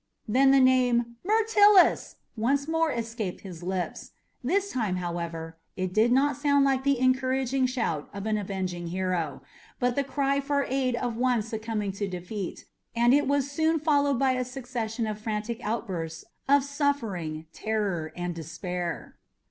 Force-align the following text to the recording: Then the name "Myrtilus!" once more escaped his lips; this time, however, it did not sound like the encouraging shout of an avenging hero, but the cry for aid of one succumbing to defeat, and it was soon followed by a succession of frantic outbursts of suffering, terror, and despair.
Then 0.27 0.49
the 0.49 0.59
name 0.59 1.17
"Myrtilus!" 1.23 2.15
once 2.35 2.67
more 2.67 2.91
escaped 2.91 3.41
his 3.41 3.61
lips; 3.61 4.09
this 4.43 4.71
time, 4.71 4.95
however, 4.95 5.57
it 5.77 5.93
did 5.93 6.11
not 6.11 6.35
sound 6.37 6.65
like 6.65 6.83
the 6.83 6.97
encouraging 6.97 7.67
shout 7.67 8.09
of 8.11 8.25
an 8.25 8.35
avenging 8.35 8.87
hero, 8.87 9.43
but 9.79 9.95
the 9.95 10.03
cry 10.03 10.39
for 10.39 10.63
aid 10.67 10.95
of 10.95 11.17
one 11.17 11.43
succumbing 11.43 11.91
to 11.91 12.07
defeat, 12.07 12.65
and 12.95 13.13
it 13.13 13.27
was 13.27 13.51
soon 13.51 13.77
followed 13.79 14.17
by 14.17 14.31
a 14.31 14.43
succession 14.43 15.05
of 15.05 15.21
frantic 15.21 15.63
outbursts 15.63 16.25
of 16.49 16.63
suffering, 16.63 17.45
terror, 17.53 18.11
and 18.15 18.33
despair. 18.33 19.17